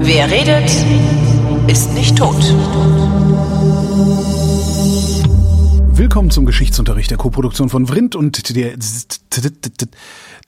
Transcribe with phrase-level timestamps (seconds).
[0.00, 0.70] Wer redet,
[1.66, 2.36] ist nicht tot.
[5.96, 8.76] Willkommen zum Geschichtsunterricht der Koproduktion von Vrindt und der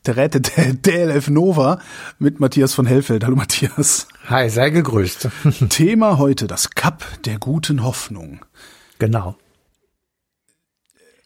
[0.05, 1.79] der DLF Nova
[2.19, 3.25] mit Matthias von Hellfeld.
[3.25, 4.07] Hallo Matthias.
[4.29, 5.27] Hi, sei gegrüßt.
[5.67, 8.39] Thema heute das Kap der guten Hoffnung.
[8.97, 9.35] Genau.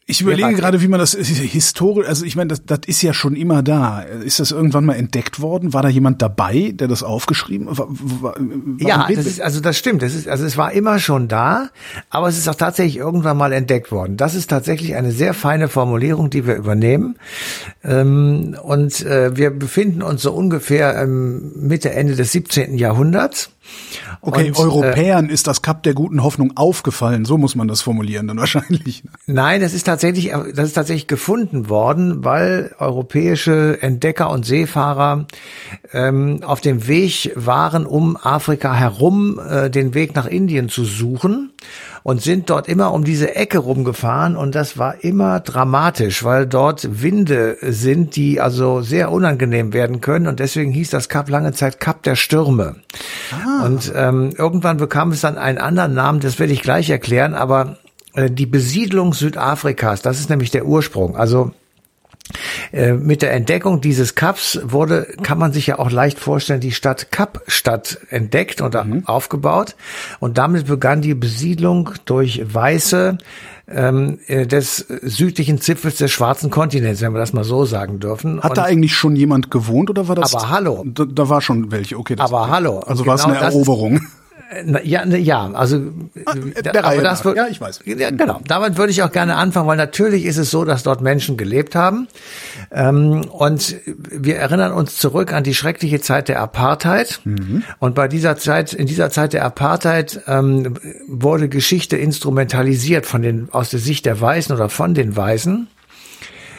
[0.08, 3.34] Ich überlege gerade, wie man das historisch, also ich meine, das, das ist ja schon
[3.34, 4.02] immer da.
[4.02, 5.72] Ist das irgendwann mal entdeckt worden?
[5.72, 7.68] War da jemand dabei, der das aufgeschrieben?
[7.68, 7.88] hat?
[8.78, 10.02] ja, das ist, also das stimmt.
[10.02, 11.70] Das ist, also es war immer schon da,
[12.08, 14.16] aber es ist auch tatsächlich irgendwann mal entdeckt worden.
[14.16, 17.16] Das ist tatsächlich eine sehr feine Formulierung, die wir übernehmen.
[17.82, 22.78] Ähm, und äh, wir befinden uns so ungefähr Mitte, Ende des 17.
[22.78, 23.50] Jahrhunderts.
[24.26, 27.80] Okay, und, Europäern äh, ist das Kap der guten Hoffnung aufgefallen, so muss man das
[27.80, 29.04] formulieren dann wahrscheinlich.
[29.26, 35.26] Nein, das ist tatsächlich, das ist tatsächlich gefunden worden, weil europäische Entdecker und Seefahrer
[35.92, 41.52] ähm, auf dem Weg waren, um Afrika herum äh, den Weg nach Indien zu suchen
[42.06, 47.02] und sind dort immer um diese Ecke rumgefahren und das war immer dramatisch, weil dort
[47.02, 51.80] Winde sind, die also sehr unangenehm werden können und deswegen hieß das Kap lange Zeit
[51.80, 52.76] Kap der Stürme.
[53.32, 53.66] Ah.
[53.66, 57.76] Und ähm, irgendwann bekam es dann einen anderen Namen, das werde ich gleich erklären, aber
[58.14, 61.16] äh, die Besiedlung Südafrikas, das ist nämlich der Ursprung.
[61.16, 61.50] Also
[62.72, 67.12] mit der Entdeckung dieses Kaps wurde, kann man sich ja auch leicht vorstellen, die Stadt
[67.12, 69.06] Kapstadt entdeckt und mhm.
[69.06, 69.76] aufgebaut.
[70.20, 73.18] Und damit begann die Besiedlung durch Weiße
[73.68, 78.40] ähm, äh, des südlichen Zipfels des schwarzen Kontinents, wenn wir das mal so sagen dürfen.
[78.40, 80.34] Hat und da eigentlich schon jemand gewohnt oder war das?
[80.34, 80.84] Aber hallo.
[80.86, 82.16] Da, da war schon welche, okay.
[82.18, 82.80] aber hallo.
[82.80, 84.00] Also war es genau eine Eroberung.
[84.84, 85.92] Ja, ja, also
[86.24, 87.80] ah, der Reihe das wird, ja, ich weiß.
[87.84, 88.40] Ja, genau.
[88.46, 91.74] Damit würde ich auch gerne anfangen, weil natürlich ist es so, dass dort Menschen gelebt
[91.74, 92.06] haben.
[92.70, 97.20] Ähm, und wir erinnern uns zurück an die schreckliche Zeit der Apartheid.
[97.24, 97.64] Mhm.
[97.80, 100.74] Und bei dieser Zeit, in dieser Zeit der Apartheid ähm,
[101.08, 105.66] wurde Geschichte instrumentalisiert von den, aus der Sicht der Weißen oder von den Weißen,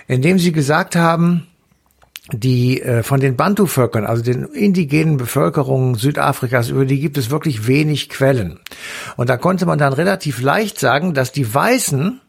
[0.07, 1.47] indem sie gesagt haben,
[2.31, 7.67] die äh, von den Bantu-Völkern, also den indigenen Bevölkerungen Südafrikas, über die gibt es wirklich
[7.67, 8.59] wenig Quellen.
[9.15, 12.19] Und da konnte man dann relativ leicht sagen, dass die Weißen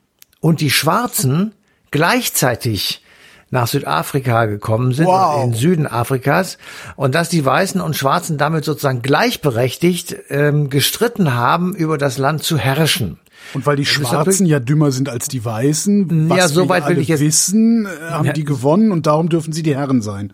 [0.41, 1.55] und die Schwarzen
[1.91, 3.03] gleichzeitig
[3.51, 5.45] nach Südafrika gekommen sind, wow.
[5.45, 6.59] in Süden Afrikas,
[6.97, 12.43] und dass die Weißen und Schwarzen damit sozusagen gleichberechtigt ähm, gestritten haben, über das Land
[12.43, 13.19] zu herrschen.
[13.55, 16.99] Und weil die Schwarzen ja dümmer sind als die Weißen, was ja, so weit will
[16.99, 20.33] ich jetzt wissen, äh, haben ja, die gewonnen und darum dürfen sie die Herren sein.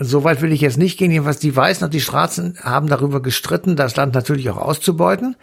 [0.00, 1.12] Soweit will ich jetzt nicht gehen.
[1.12, 5.36] Jedenfalls die Weißen und die Schwarzen haben darüber gestritten, das Land natürlich auch auszubeuten.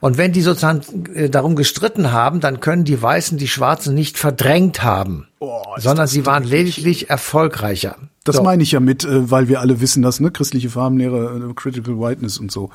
[0.00, 0.82] Und wenn die sozusagen
[1.14, 6.06] äh, darum gestritten haben, dann können die Weißen die Schwarzen nicht verdrängt haben, oh, sondern
[6.06, 7.96] sie waren lediglich erfolgreicher.
[8.24, 8.42] Das so.
[8.42, 11.98] meine ich ja mit, äh, weil wir alle wissen, dass ne christliche Farbenlehre, äh, Critical
[11.98, 12.70] Whiteness und so.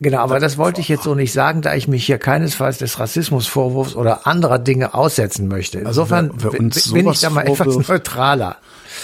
[0.00, 2.98] Genau, aber das wollte ich jetzt so nicht sagen, da ich mich hier keinesfalls des
[2.98, 5.78] Rassismusvorwurfs oder anderer Dinge aussetzen möchte.
[5.78, 8.56] Also Insofern also wer, wer bin ich da mal etwas neutraler.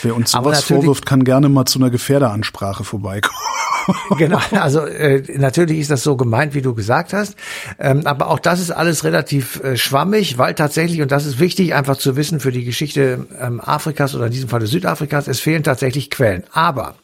[0.03, 3.39] Wer uns sowas vorwirft, kann gerne mal zu einer Gefährderansprache vorbeikommen.
[4.19, 7.37] genau, also äh, natürlich ist das so gemeint, wie du gesagt hast.
[7.79, 11.75] Ähm, aber auch das ist alles relativ äh, schwammig, weil tatsächlich, und das ist wichtig
[11.75, 15.63] einfach zu wissen für die Geschichte ähm, Afrikas oder in diesem Falle Südafrikas, es fehlen
[15.63, 16.45] tatsächlich Quellen.
[16.53, 16.97] Aber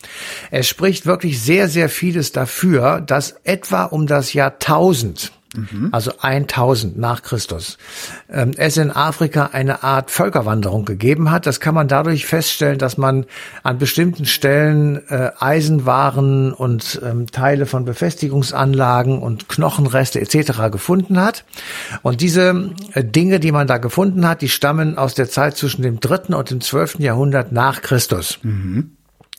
[0.50, 5.88] es spricht wirklich sehr, sehr vieles dafür, dass etwa um das Jahr 1000 Mhm.
[5.90, 7.76] also 1000 nach Christus,
[8.28, 11.46] ähm, es in Afrika eine Art Völkerwanderung gegeben hat.
[11.46, 13.26] Das kann man dadurch feststellen, dass man
[13.64, 20.70] an bestimmten Stellen äh, Eisenwaren und ähm, Teile von Befestigungsanlagen und Knochenreste etc.
[20.70, 21.44] gefunden hat.
[22.02, 25.82] Und diese äh, Dinge, die man da gefunden hat, die stammen aus der Zeit zwischen
[25.82, 28.38] dem dritten und dem zwölften Jahrhundert nach Christus.
[28.42, 28.92] Mhm.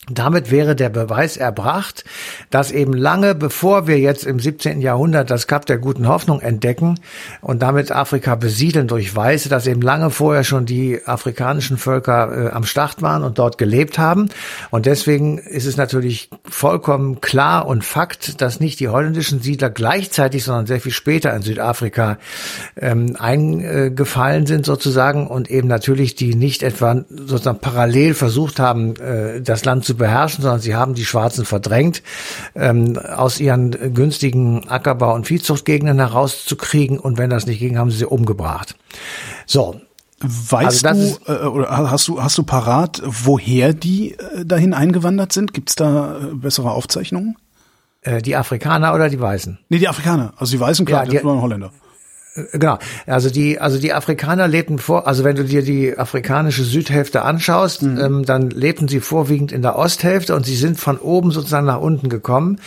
[0.10, 2.04] Damit wäre der Beweis erbracht,
[2.50, 4.82] dass eben lange bevor wir jetzt im 17.
[4.82, 7.00] Jahrhundert das Kap der guten Hoffnung entdecken
[7.40, 12.50] und damit Afrika besiedeln durch Weiße, dass eben lange vorher schon die afrikanischen Völker äh,
[12.50, 14.30] am Start waren und dort gelebt haben.
[14.72, 20.44] Und deswegen ist es natürlich vollkommen klar und Fakt, dass nicht die holländischen Siedler gleichzeitig,
[20.44, 22.18] sondern sehr viel später in Südafrika
[22.76, 29.42] ähm, eingefallen sind sozusagen und eben natürlich die nicht etwa sozusagen parallel versucht haben, äh,
[29.42, 32.02] das Land zu zu beherrschen, sondern sie haben die Schwarzen verdrängt,
[32.56, 37.00] ähm, aus ihren günstigen Ackerbau- und Viehzuchtgegenden herauszukriegen.
[37.00, 38.76] Und wenn das nicht ging, haben sie sie umgebracht.
[39.46, 39.82] So,
[40.24, 45.34] Weißt also du äh, oder hast du hast du parat, woher die äh, dahin eingewandert
[45.34, 45.52] sind?
[45.52, 47.38] Gibt es da äh, bessere Aufzeichnungen?
[48.02, 49.58] Äh, die Afrikaner oder die Weißen?
[49.70, 50.34] Nee, die Afrikaner.
[50.38, 51.72] Also die Weißen, klar, ja, die, die waren Holländer.
[52.54, 52.80] Genau.
[53.08, 57.82] Also die, also die Afrikaner lebten vor, also wenn du dir die afrikanische Südhälfte anschaust,
[57.82, 58.00] mhm.
[58.00, 61.82] ähm, dann lebten sie vorwiegend in der Osthälfte und sie sind von oben sozusagen nach
[61.82, 62.60] unten gekommen.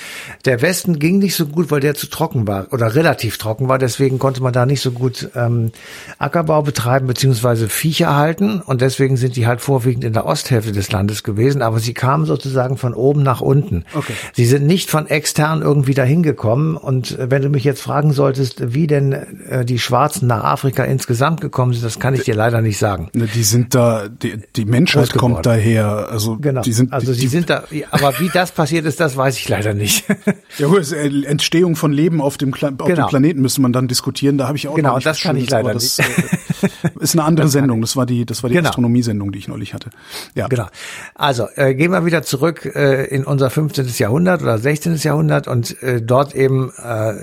[0.44, 3.78] Der Westen ging nicht so gut, weil der zu trocken war oder relativ trocken war.
[3.78, 5.72] Deswegen konnte man da nicht so gut ähm,
[6.18, 10.92] Ackerbau betreiben beziehungsweise Viecher halten und deswegen sind die halt vorwiegend in der Osthälfte des
[10.92, 11.62] Landes gewesen.
[11.62, 13.86] Aber sie kamen sozusagen von oben nach unten.
[13.94, 14.12] Okay.
[14.34, 16.76] Sie sind nicht von extern irgendwie dahin gekommen.
[16.76, 19.14] Und wenn du mich jetzt fragen solltest, wie denn
[19.54, 23.08] äh, die Schwarzen nach Afrika insgesamt gekommen sind, das kann ich dir leider nicht sagen.
[23.12, 26.08] Ne, die sind da, die, die Menschheit kommt daher.
[26.10, 26.62] Also genau.
[26.62, 29.74] die sind, also sie sind da, aber wie das passiert ist, das weiß ich leider
[29.74, 30.04] nicht.
[30.56, 32.78] Ja, gut, Entstehung von Leben auf dem, auf genau.
[32.84, 34.38] dem Planeten müsste man dann diskutieren.
[34.38, 36.08] Da habe ich auch genau, das kann ich leider das, nicht.
[36.08, 37.80] Äh, ist eine andere Sendung.
[37.80, 38.68] Das war die, das war die genau.
[38.68, 39.90] Astronomiesendung, die ich neulich hatte.
[40.34, 40.66] Ja, genau.
[41.14, 43.88] Also äh, gehen wir wieder zurück äh, in unser 15.
[43.98, 44.96] Jahrhundert oder 16.
[44.96, 47.14] Jahrhundert und äh, dort eben äh,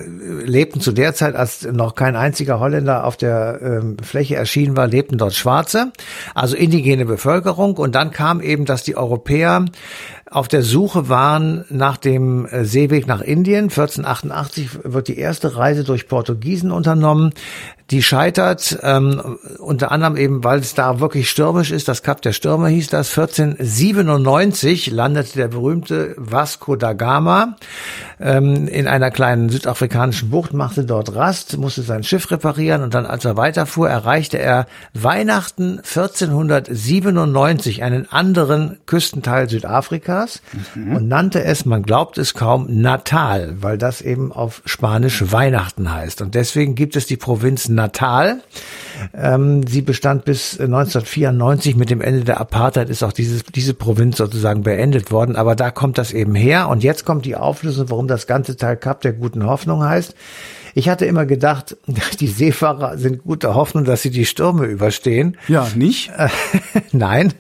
[0.46, 4.88] lebten zu der Zeit, als noch kein einziger Holländer auf der ähm, Fläche erschienen war,
[4.88, 5.92] lebten dort Schwarze,
[6.36, 7.78] also indigene Bevölkerung.
[7.78, 9.66] Und dann kam eben, dass die Europäer
[10.32, 13.66] auf der Suche waren nach dem äh, Seeweg nach Indien.
[13.66, 17.34] 1488 wird die erste Reise durch Portugiesen unternommen.
[17.90, 21.90] Die scheitert ähm, unter anderem eben, weil es da wirklich stürmisch ist.
[21.90, 23.10] Das Kap der Stürme hieß das.
[23.10, 27.58] 1497 landete der berühmte Vasco da Gama
[28.22, 33.06] ähm, in einer kleinen südafrikanischen Bucht, machte dort Rast, musste sein Schiff reparieren und dann,
[33.06, 40.21] als er weiterfuhr, erreichte er Weihnachten 1497 einen anderen Küstenteil Südafrikas
[40.76, 40.96] mhm.
[40.96, 46.22] und nannte es, man glaubt es kaum, Natal, weil das eben auf Spanisch Weihnachten heißt.
[46.22, 48.42] Und deswegen gibt es die Provinz Natal.
[49.14, 51.76] Ähm, sie bestand bis 1994.
[51.76, 55.36] Mit dem Ende der Apartheid ist auch dieses, diese Provinz sozusagen beendet worden.
[55.36, 56.70] Aber da kommt das eben her.
[56.70, 60.16] Und jetzt kommt die Auflösung, warum das ganze Teil Kap der guten Hoffnung heißt.
[60.74, 61.78] Ich hatte immer gedacht,
[62.20, 65.38] die Seefahrer sind gute Hoffnung, dass sie die Stürme überstehen.
[65.48, 66.12] Ja, nicht?
[66.92, 67.34] Nein.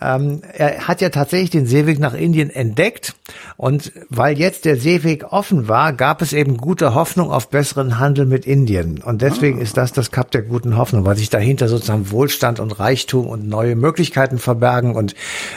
[0.00, 3.14] Ähm, er hat ja tatsächlich den Seeweg nach Indien entdeckt.
[3.56, 8.26] Und weil jetzt der Seeweg offen war, gab es eben gute Hoffnung auf besseren Handel
[8.26, 9.02] mit Indien.
[9.02, 9.62] Und deswegen ah.
[9.62, 13.48] ist das das Kap der guten Hoffnung, weil sich dahinter sozusagen Wohlstand und Reichtum und
[13.48, 15.14] neue Möglichkeiten verbergen und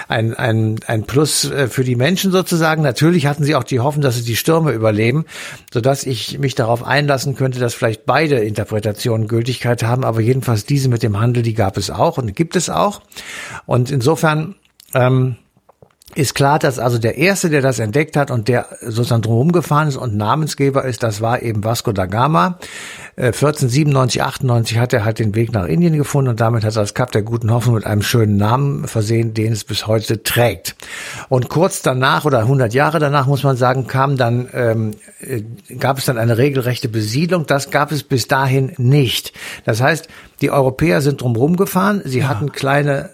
[0.08, 2.82] ein, ein, ein Plus äh, für die Menschen sozusagen.
[2.82, 5.26] Natürlich hatten sie auch die Hoffnung, dass sie die Stürme überleben,
[5.74, 10.66] sodass ich mich darauf einlasse, lassen könnte, dass vielleicht beide Interpretationen Gültigkeit haben, aber jedenfalls
[10.66, 13.02] diese mit dem Handel, die gab es auch und gibt es auch.
[13.66, 14.56] Und insofern
[14.94, 15.36] ähm,
[16.16, 19.88] ist klar, dass also der erste, der das entdeckt hat und der sozusagen drumherum gefahren
[19.88, 22.58] ist und Namensgeber ist, das war eben Vasco da Gama.
[23.16, 26.82] 1497, äh, 98 hat er halt den Weg nach Indien gefunden und damit hat er
[26.82, 30.76] das Kap der guten Hoffnung mit einem schönen Namen versehen, den es bis heute trägt.
[31.28, 35.44] Und kurz danach oder 100 Jahre danach muss man sagen, kam dann ähm, äh,
[35.76, 37.46] gab es dann eine regelrechte Besiedlung.
[37.46, 39.34] Das gab es bis dahin nicht.
[39.66, 40.08] Das heißt,
[40.42, 42.02] die Europäer sind drumherum gefahren.
[42.06, 42.30] Sie ja.
[42.30, 43.10] hatten kleine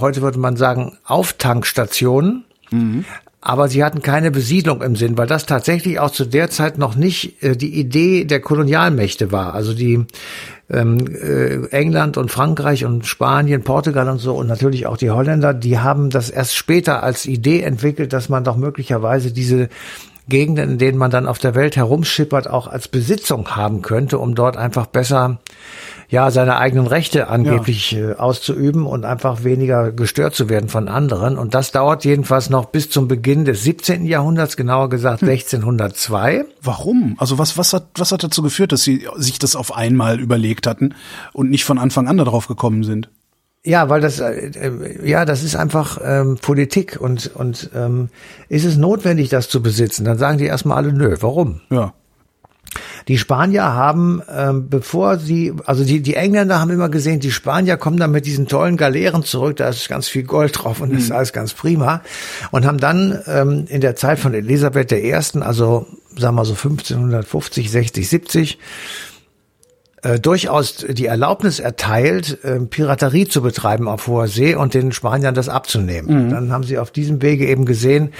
[0.00, 2.44] heute würde man sagen, Auftankstationen.
[2.70, 3.04] Mhm.
[3.42, 6.94] Aber sie hatten keine Besiedlung im Sinn, weil das tatsächlich auch zu der Zeit noch
[6.94, 9.54] nicht äh, die Idee der Kolonialmächte war.
[9.54, 10.04] Also die
[10.68, 15.54] ähm, äh, England und Frankreich und Spanien, Portugal und so und natürlich auch die Holländer,
[15.54, 19.68] die haben das erst später als Idee entwickelt, dass man doch möglicherweise diese
[20.30, 24.34] Gegenden, in denen man dann auf der Welt herumschippert, auch als Besitzung haben könnte, um
[24.34, 25.38] dort einfach besser
[26.10, 28.10] ja seine eigenen Rechte angeblich ja.
[28.10, 31.38] Äh, auszuüben und einfach weniger gestört zu werden von anderen.
[31.38, 34.04] Und das dauert jedenfalls noch bis zum Beginn des 17.
[34.04, 35.28] Jahrhunderts, genauer gesagt hm.
[35.28, 36.44] 1602.
[36.62, 37.14] Warum?
[37.18, 40.66] Also was, was hat, was hat dazu geführt, dass sie sich das auf einmal überlegt
[40.66, 40.94] hatten
[41.32, 43.08] und nicht von Anfang an darauf gekommen sind?
[43.64, 48.08] Ja, weil das äh, äh, ja, das ist einfach ähm, Politik und und ähm,
[48.48, 50.04] ist es notwendig, das zu besitzen?
[50.04, 51.60] Dann sagen die erstmal alle, nö, warum?
[51.70, 51.92] Ja.
[53.08, 57.76] Die Spanier haben, ähm, bevor sie, also die, die Engländer haben immer gesehen, die Spanier
[57.76, 61.02] kommen dann mit diesen tollen Galeeren zurück, da ist ganz viel Gold drauf und das
[61.02, 61.16] ist mhm.
[61.16, 62.02] alles ganz prima.
[62.52, 65.86] Und haben dann ähm, in der Zeit von Elisabeth I., also
[66.16, 68.58] sagen wir so 1550, 60, 70,
[70.02, 75.34] äh, durchaus die Erlaubnis erteilt, äh, Piraterie zu betreiben auf hoher See und den Spaniern
[75.34, 76.26] das abzunehmen.
[76.26, 76.30] Mhm.
[76.30, 78.10] Dann haben sie auf diesem Wege eben gesehen,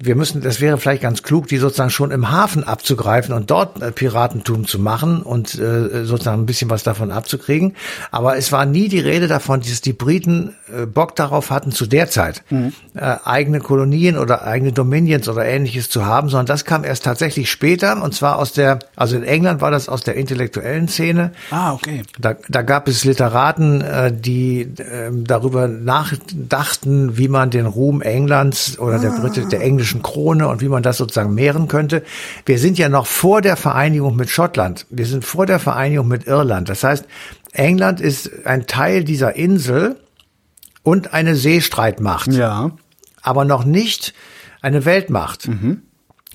[0.00, 3.82] wir müssen, das wäre vielleicht ganz klug, die sozusagen schon im Hafen abzugreifen und dort
[3.82, 7.74] äh, Piratentum zu machen und äh, sozusagen ein bisschen was davon abzukriegen.
[8.12, 11.86] Aber es war nie die Rede davon, dass die Briten äh, Bock darauf hatten, zu
[11.86, 12.72] der Zeit mhm.
[12.94, 17.50] äh, eigene Kolonien oder eigene Dominions oder ähnliches zu haben, sondern das kam erst tatsächlich
[17.50, 21.72] später und zwar aus der, also in England war das aus der intellektuellen Szene Ah,
[21.72, 22.02] okay.
[22.18, 28.78] Da, da gab es Literaten, äh, die äh, darüber nachdachten, wie man den Ruhm Englands
[28.78, 32.02] oder der, Brite, der englischen Krone und wie man das sozusagen mehren könnte.
[32.46, 34.86] Wir sind ja noch vor der Vereinigung mit Schottland.
[34.90, 36.68] Wir sind vor der Vereinigung mit Irland.
[36.68, 37.06] Das heißt,
[37.52, 39.96] England ist ein Teil dieser Insel
[40.82, 42.32] und eine Seestreitmacht.
[42.32, 42.72] Ja.
[43.22, 44.14] Aber noch nicht
[44.60, 45.48] eine Weltmacht.
[45.48, 45.82] Mhm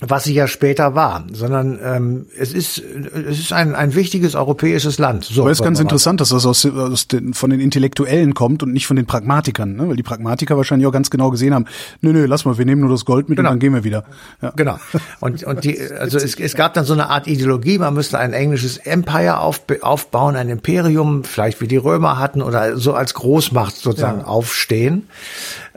[0.09, 2.81] was sie ja später war, sondern ähm, es ist
[3.27, 5.25] es ist ein, ein wichtiges europäisches Land.
[5.25, 8.63] So, Aber es ist ganz interessant, dass das aus, aus den, von den Intellektuellen kommt
[8.63, 9.89] und nicht von den Pragmatikern, ne?
[9.89, 11.65] weil die Pragmatiker wahrscheinlich auch ganz genau gesehen haben,
[12.01, 13.49] nö, nö, lass mal, wir nehmen nur das Gold mit genau.
[13.49, 14.03] und dann gehen wir wieder.
[14.41, 14.51] Ja.
[14.55, 14.79] Genau.
[15.19, 18.33] Und, und die, also es, es gab dann so eine Art Ideologie, man müsste ein
[18.33, 23.75] englisches Empire auf, aufbauen, ein Imperium, vielleicht wie die Römer hatten oder so als Großmacht
[23.75, 24.25] sozusagen ja.
[24.25, 25.07] aufstehen,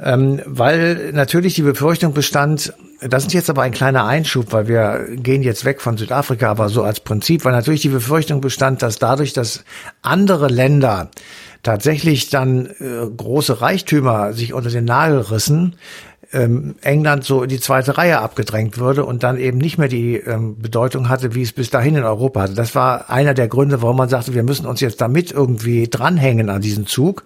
[0.02, 5.07] ähm, weil natürlich die Befürchtung bestand, das ist jetzt aber ein kleiner Einschub, weil wir
[5.11, 8.99] gehen jetzt weg von Südafrika, aber so als Prinzip, weil natürlich die Befürchtung bestand, dass
[8.99, 9.65] dadurch, dass
[10.03, 11.11] andere Länder
[11.62, 15.76] tatsächlich dann äh, große Reichtümer sich unter den Nagel rissen,
[16.33, 20.16] ähm, England so in die zweite Reihe abgedrängt würde und dann eben nicht mehr die
[20.16, 22.54] ähm, Bedeutung hatte, wie es bis dahin in Europa hatte.
[22.54, 26.50] Das war einer der Gründe, warum man sagte, wir müssen uns jetzt damit irgendwie dranhängen
[26.50, 27.25] an diesen Zug.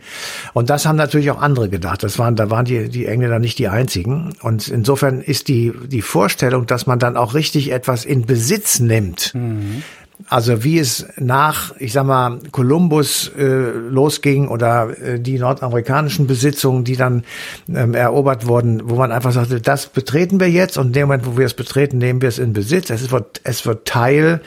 [0.53, 2.03] Und das haben natürlich auch andere gedacht.
[2.03, 4.35] Das waren, da waren die, die Engländer nicht die einzigen.
[4.43, 9.35] Und insofern ist die, die Vorstellung, dass man dann auch richtig etwas in Besitz nimmt,
[9.35, 9.83] mhm.
[10.29, 16.85] Also wie es nach, ich sag mal, Kolumbus äh, losging oder äh, die nordamerikanischen Besitzungen,
[16.85, 17.25] die dann
[17.69, 21.27] ähm, erobert wurden, wo man einfach sagte, das betreten wir jetzt und in dem Moment,
[21.27, 22.91] wo wir es betreten, nehmen wir es in Besitz.
[22.91, 24.41] Es wird, es wird Teil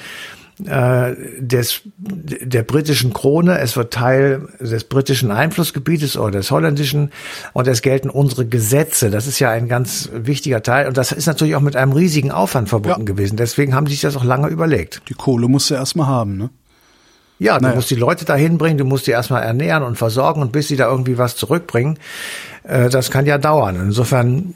[0.65, 7.11] äh, des, der britischen Krone, es wird Teil des britischen Einflussgebietes oder des holländischen
[7.53, 9.09] und es gelten unsere Gesetze.
[9.09, 12.31] Das ist ja ein ganz wichtiger Teil und das ist natürlich auch mit einem riesigen
[12.31, 13.05] Aufwand verbunden ja.
[13.05, 13.35] gewesen.
[13.35, 15.01] Deswegen haben die sich das auch lange überlegt.
[15.09, 16.49] Die Kohle musst du erstmal haben, ne?
[17.39, 17.75] Ja, du naja.
[17.75, 20.75] musst die Leute dahin bringen, du musst die erstmal ernähren und versorgen und bis sie
[20.75, 21.97] da irgendwie was zurückbringen,
[22.63, 23.75] äh, das kann ja dauern.
[23.75, 24.53] Insofern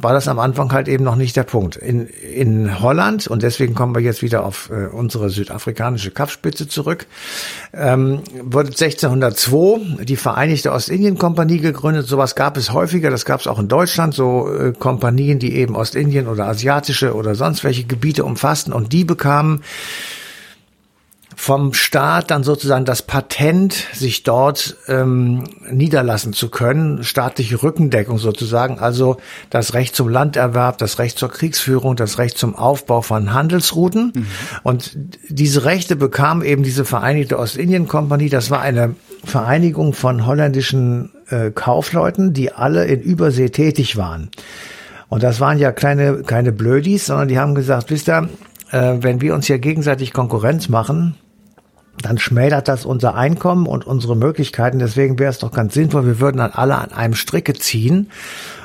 [0.00, 1.76] war das am Anfang halt eben noch nicht der Punkt.
[1.76, 7.06] In, in Holland, und deswegen kommen wir jetzt wieder auf äh, unsere südafrikanische Kampfspitze zurück,
[7.72, 12.08] ähm, wurde 1602 die Vereinigte Ostindien-Kompanie gegründet.
[12.08, 15.76] Sowas gab es häufiger, das gab es auch in Deutschland, so äh, Kompanien, die eben
[15.76, 19.62] Ostindien oder asiatische oder sonst welche Gebiete umfassten und die bekamen
[21.40, 28.78] vom Staat dann sozusagen das Patent, sich dort ähm, niederlassen zu können, staatliche Rückendeckung sozusagen,
[28.78, 29.16] also
[29.48, 34.12] das Recht zum Landerwerb, das Recht zur Kriegsführung, das Recht zum Aufbau von Handelsrouten.
[34.14, 34.26] Mhm.
[34.64, 34.98] Und
[35.30, 38.28] diese Rechte bekam eben diese Vereinigte Ostindien-Kompanie.
[38.28, 38.94] Das war eine
[39.24, 44.30] Vereinigung von holländischen äh, Kaufleuten, die alle in Übersee tätig waren.
[45.08, 48.28] Und das waren ja kleine, keine Blödis, sondern die haben gesagt, wisst ihr,
[48.72, 51.16] äh, wenn wir uns hier gegenseitig Konkurrenz machen,
[52.02, 54.78] dann schmälert das unser Einkommen und unsere Möglichkeiten.
[54.78, 58.10] Deswegen wäre es doch ganz sinnvoll, wir würden dann alle an einem Stricke ziehen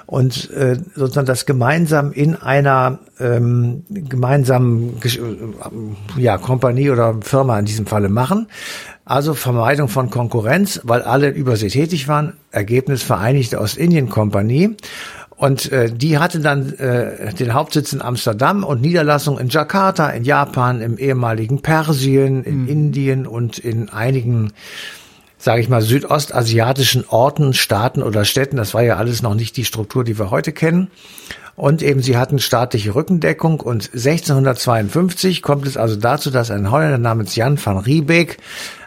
[0.06, 7.66] und äh, sozusagen das gemeinsam in einer ähm, gemeinsamen äh, ja, Kompanie oder Firma in
[7.66, 8.48] diesem Falle machen.
[9.04, 12.34] Also Vermeidung von Konkurrenz, weil alle übersee tätig waren.
[12.52, 14.76] Ergebnis Vereinigte Ostindien-Kompanie.
[15.38, 20.24] Und äh, die hatte dann äh, den Hauptsitz in Amsterdam und Niederlassung in Jakarta, in
[20.24, 22.68] Japan, im ehemaligen Persien, in mhm.
[22.68, 24.54] Indien und in einigen,
[25.38, 28.56] sage ich mal, südostasiatischen Orten, Staaten oder Städten.
[28.56, 30.90] Das war ja alles noch nicht die Struktur, die wir heute kennen.
[31.58, 36.98] Und eben sie hatten staatliche Rückendeckung und 1652 kommt es also dazu, dass ein Holländer
[36.98, 38.38] namens Jan van Riebeek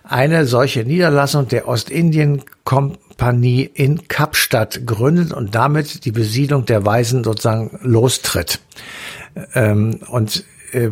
[0.09, 7.79] eine solche Niederlassung der Ostindien-Kompanie in Kapstadt gründet und damit die Besiedlung der Weisen sozusagen
[7.83, 8.61] lostritt.
[9.55, 10.91] Ähm, und äh,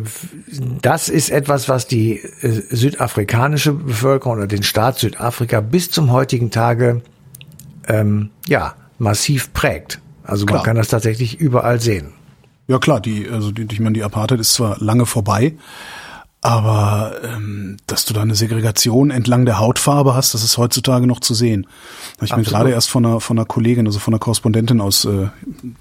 [0.81, 6.51] das ist etwas, was die äh, südafrikanische Bevölkerung oder den Staat Südafrika bis zum heutigen
[6.51, 7.01] Tage
[7.87, 9.99] ähm, ja massiv prägt.
[10.23, 10.59] Also klar.
[10.59, 12.13] man kann das tatsächlich überall sehen.
[12.67, 15.53] Ja klar, die also die, ich meine die Apartheid ist zwar lange vorbei,
[16.41, 21.19] aber ähm, dass du da eine Segregation entlang der Hautfarbe hast, das ist heutzutage noch
[21.19, 21.67] zu sehen.
[22.21, 25.27] Ich bin gerade erst von einer, von einer Kollegin, also von einer Korrespondentin aus, äh,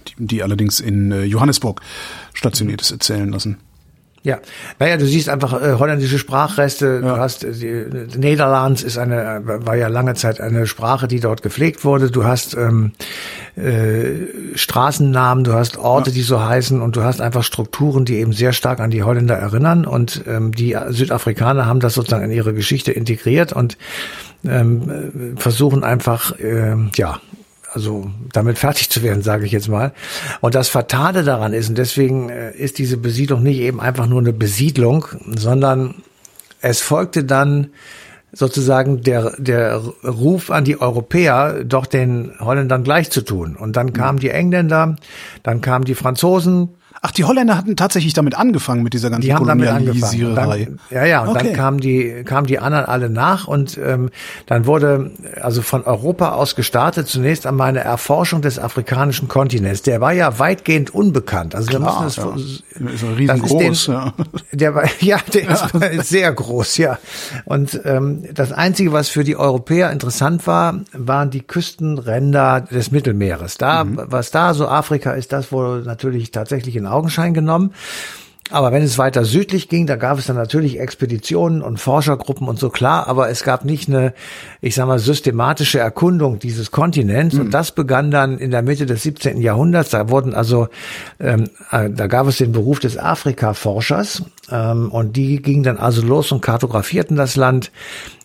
[0.09, 1.83] die, die allerdings in äh, Johannesburg
[2.33, 3.59] stationiert ist, erzählen lassen.
[4.27, 4.41] Ja,
[4.81, 7.01] naja, du siehst einfach äh, holländische Sprachreste.
[7.01, 7.15] Ja.
[7.15, 11.43] Du hast äh, die, Niederlands ist eine war ja lange Zeit eine Sprache, die dort
[11.43, 12.11] gepflegt wurde.
[12.11, 12.91] Du hast ähm,
[13.55, 16.15] äh, Straßennamen, du hast Orte, ja.
[16.15, 19.37] die so heißen, und du hast einfach Strukturen, die eben sehr stark an die Holländer
[19.37, 19.87] erinnern.
[19.87, 23.79] Und ähm, die Südafrikaner haben das sozusagen in ihre Geschichte integriert und
[24.45, 27.21] ähm, versuchen einfach äh, ja
[27.77, 29.93] also damit fertig zu werden, sage ich jetzt mal.
[30.41, 34.19] Und das Fatale daran ist, und deswegen äh, ist diese Besiedlung nicht eben einfach nur
[34.19, 35.05] eine Besiedlung,
[35.37, 35.97] sondern
[36.63, 37.69] es folgte dann
[38.33, 43.57] sozusagen der, der Ruf an die Europäer, doch den Holländern gleich zu tun.
[43.57, 44.97] Und dann kamen die Engländer,
[45.43, 46.71] dann kamen die Franzosen,
[47.07, 50.35] Ach, die Holländer hatten tatsächlich damit angefangen mit dieser ganzen die haben damit angefangen.
[50.35, 51.45] Dann, ja, ja, und Okay.
[51.45, 54.11] dann kamen die, kamen die anderen alle nach und ähm,
[54.47, 59.83] dann wurde also von Europa aus gestartet zunächst einmal eine Erforschung des afrikanischen Kontinents.
[59.83, 61.55] Der war ja weitgehend unbekannt.
[61.55, 62.91] Also wir Klar, müssen das, ja.
[62.93, 64.13] Ist ja riesengroß, den, ja.
[64.51, 66.99] Der war, ja, der ist sehr groß, ja.
[67.45, 73.59] Und ähm, das Einzige, was für die Europäer interessant war, waren die Küstenränder des Mittelmeeres.
[73.59, 77.73] Da, was da so Afrika ist, das wurde natürlich tatsächlich in Augenschein genommen.
[78.51, 82.61] Aber wenn es weiter südlich ging, da gab es dann natürlich Expeditionen und Forschergruppen und
[82.61, 84.15] so klar, aber es gab nicht eine,
[84.61, 87.37] ich sag mal, systematische Erkundung dieses Kontinents.
[87.37, 89.41] Und das begann dann in der Mitte des 17.
[89.41, 89.91] Jahrhunderts.
[89.91, 90.69] Da wurden also,
[91.19, 94.23] ähm, äh, da gab es den Beruf des Afrika-Forschers
[94.53, 97.73] ähm, und die gingen dann also los und kartografierten das Land.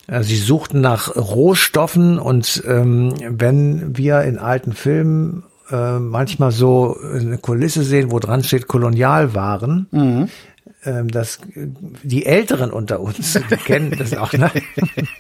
[0.06, 6.98] Äh, Sie suchten nach Rohstoffen und ähm, wenn wir in alten Filmen äh, manchmal so
[7.02, 9.88] eine Kulisse sehen, wo dran steht Kolonialwaren.
[10.84, 11.38] Ähm, das,
[12.04, 14.50] die Älteren unter uns die kennen das auch ne?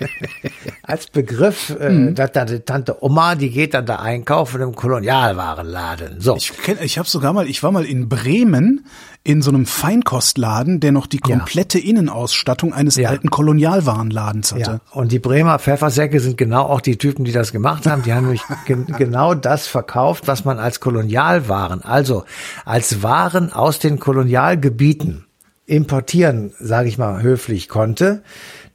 [0.83, 1.69] als Begriff.
[1.79, 6.19] Äh, dass da die Tante Oma, die geht dann da einkaufen im Kolonialwarenladen.
[6.19, 6.35] So.
[6.35, 8.85] Ich kenn, ich habe sogar mal, ich war mal in Bremen
[9.23, 11.37] in so einem Feinkostladen, der noch die Ja.
[11.37, 13.09] komplette Innenausstattung eines Ja.
[13.09, 14.61] alten Kolonialwarenladens hatte.
[14.61, 18.01] Ja, und die Bremer Pfeffersäcke sind genau auch die Typen, die das gemacht haben.
[18.01, 22.23] Die haben nämlich gen genau das verkauft, was man als Kolonialwaren, also
[22.65, 25.25] als Waren aus den Kolonialgebieten
[25.65, 28.23] importieren, sage ich mal höflich, konnte.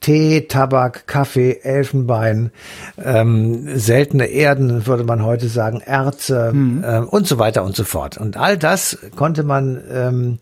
[0.00, 2.50] Tee, Tabak, Kaffee, Elfenbein,
[3.02, 8.18] ähm, seltene Erden, würde man heute sagen, Erze ähm, und so weiter und so fort.
[8.18, 10.38] Und all das konnte man ähm,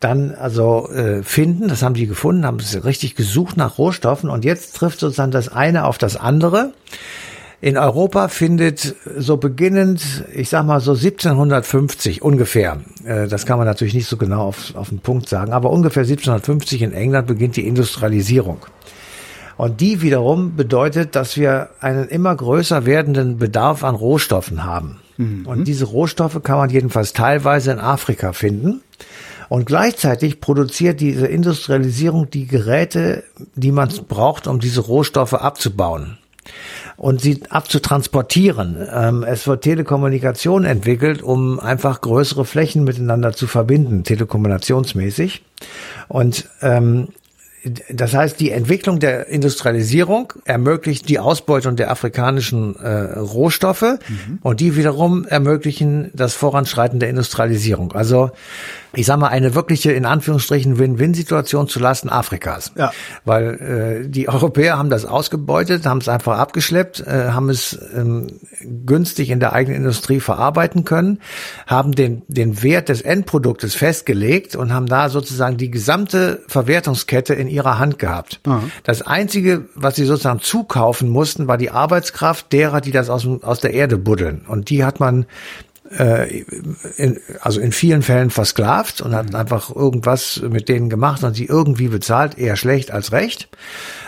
[0.00, 1.68] dann also äh, finden.
[1.68, 5.48] Das haben die gefunden, haben es richtig gesucht nach Rohstoffen und jetzt trifft sozusagen das
[5.48, 6.72] eine auf das andere.
[7.60, 13.66] In Europa findet so beginnend, ich sag mal so 1750 ungefähr, äh, das kann man
[13.66, 17.56] natürlich nicht so genau auf, auf den Punkt sagen, aber ungefähr 1750 in England beginnt
[17.56, 18.58] die Industrialisierung.
[19.56, 25.00] Und die wiederum bedeutet, dass wir einen immer größer werdenden Bedarf an Rohstoffen haben.
[25.46, 28.82] Und diese Rohstoffe kann man jedenfalls teilweise in Afrika finden.
[29.48, 33.24] Und gleichzeitig produziert diese Industrialisierung die Geräte,
[33.56, 36.18] die man braucht, um diese Rohstoffe abzubauen
[36.98, 38.76] und sie abzutransportieren.
[38.92, 45.42] Ähm, es wird Telekommunikation entwickelt, um einfach größere Flächen miteinander zu verbinden, telekommunikationsmäßig.
[46.08, 47.08] Und ähm,
[47.90, 53.98] das heißt, die Entwicklung der Industrialisierung ermöglicht die Ausbeutung der afrikanischen äh, Rohstoffe
[54.42, 57.92] und die wiederum ermöglichen das Voranschreiten der Industrialisierung.
[57.92, 58.30] Also
[58.92, 62.72] ich sage mal, eine wirkliche, in Anführungsstrichen, Win-Win-Situation zu Lasten Afrikas.
[62.76, 62.92] Ja.
[63.24, 68.28] Weil äh, die Europäer haben das ausgebeutet, haben es einfach abgeschleppt, äh, haben es ähm,
[68.86, 71.20] günstig in der eigenen Industrie verarbeiten können,
[71.66, 77.48] haben den, den Wert des Endproduktes festgelegt und haben da sozusagen die gesamte Verwertungskette in
[77.48, 78.40] ihrer Hand gehabt.
[78.84, 83.60] Das Einzige, was sie sozusagen zukaufen mussten, war die Arbeitskraft derer, die das aus, aus
[83.60, 84.42] der Erde buddeln.
[84.48, 85.26] Und die hat man
[85.90, 86.44] äh,
[86.96, 91.46] in, also in vielen Fällen versklavt und hat einfach irgendwas mit denen gemacht und sie
[91.46, 93.48] irgendwie bezahlt, eher schlecht als recht.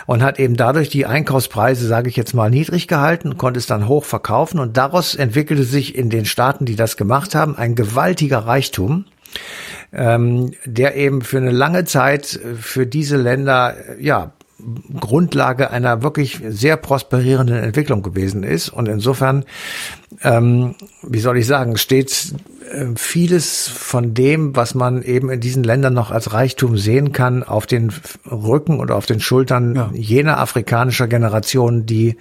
[0.07, 3.87] Und hat eben dadurch die Einkaufspreise, sage ich jetzt mal, niedrig gehalten, konnte es dann
[3.87, 8.39] hoch verkaufen und daraus entwickelte sich in den Staaten, die das gemacht haben, ein gewaltiger
[8.39, 9.05] Reichtum
[9.93, 14.33] ähm, der eben für eine lange Zeit für diese Länder ja
[14.99, 18.69] Grundlage einer wirklich sehr prosperierenden Entwicklung gewesen ist.
[18.69, 19.45] Und insofern,
[20.23, 22.33] ähm, wie soll ich sagen, steht
[22.71, 27.43] äh, vieles von dem, was man eben in diesen Ländern noch als Reichtum sehen kann,
[27.43, 27.91] auf den
[28.29, 29.89] Rücken oder auf den Schultern Ja.
[29.93, 32.17] jener afrikanischer Generationen, die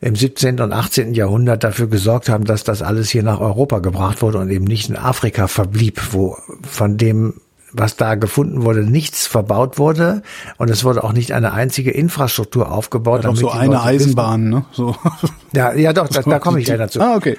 [0.00, 0.60] im 17.
[0.60, 1.14] und 18.
[1.14, 4.88] Jahrhundert dafür gesorgt haben, dass das alles hier nach Europa gebracht wurde und eben nicht
[4.90, 6.36] in Afrika verblieb, wo
[6.68, 7.34] von dem
[7.72, 10.22] was da gefunden wurde, nichts verbaut wurde
[10.58, 13.24] und es wurde auch nicht eine einzige Infrastruktur aufgebaut.
[13.24, 14.64] Hat auch so eine Eisenbahn, ne?
[14.72, 14.88] So.
[15.20, 17.00] wissen- Ja, ja, doch, da, da komme ich gleich dazu.
[17.00, 17.36] Ah, okay.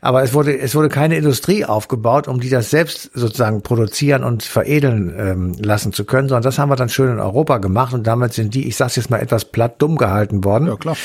[0.00, 4.42] Aber es wurde, es wurde keine Industrie aufgebaut, um die das selbst sozusagen produzieren und
[4.42, 8.06] veredeln ähm, lassen zu können, sondern das haben wir dann schön in Europa gemacht und
[8.06, 10.66] damit sind die, ich sag's jetzt mal etwas platt dumm gehalten worden.
[10.68, 10.96] Ja, klar.